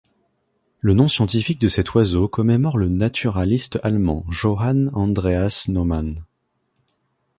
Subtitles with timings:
[0.79, 6.23] Le nom scientifique de cet oiseau commémore le naturaliste allemand Johann Andreas Naumann.